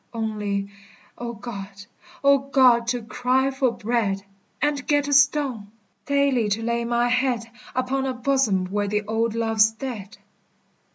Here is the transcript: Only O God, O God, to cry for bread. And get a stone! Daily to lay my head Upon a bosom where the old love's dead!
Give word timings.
Only 0.15 0.71
O 1.15 1.33
God, 1.33 1.85
O 2.23 2.39
God, 2.39 2.87
to 2.87 3.03
cry 3.03 3.51
for 3.51 3.69
bread. 3.71 4.23
And 4.59 4.87
get 4.87 5.07
a 5.07 5.13
stone! 5.13 5.67
Daily 6.07 6.49
to 6.49 6.63
lay 6.63 6.85
my 6.85 7.07
head 7.07 7.45
Upon 7.75 8.07
a 8.07 8.13
bosom 8.15 8.65
where 8.71 8.87
the 8.87 9.03
old 9.03 9.35
love's 9.35 9.69
dead! 9.69 10.17